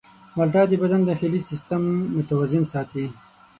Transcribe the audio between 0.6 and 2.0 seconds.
د بدن داخلي سیستم